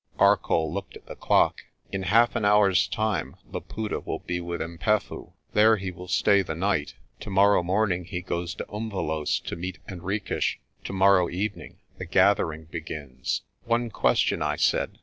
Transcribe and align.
Arcoll 0.17 0.73
looked 0.73 0.97
at 0.97 1.05
the 1.05 1.15
clock. 1.15 1.61
"In 1.91 2.01
half 2.01 2.35
an 2.35 2.43
hour's 2.43 2.87
time 2.87 3.35
Laputa 3.51 3.99
will 3.99 4.17
be 4.17 4.39
with 4.41 4.59
'Mpefu. 4.59 5.33
There 5.53 5.77
he 5.77 5.91
will 5.91 6.07
stay 6.07 6.41
the 6.41 6.55
night. 6.55 6.95
Tomorrow 7.19 7.61
morning 7.61 8.05
he 8.05 8.23
goes 8.23 8.55
to 8.55 8.63
Umvelos' 8.73 9.39
to 9.41 9.55
meet 9.55 9.77
Henriques. 9.87 10.55
Tomorrow 10.83 11.29
evening 11.29 11.77
the 11.99 12.05
gathering 12.05 12.65
begins." 12.65 13.43
"One 13.65 13.91
question," 13.91 14.41
I 14.41 14.55
said. 14.55 14.97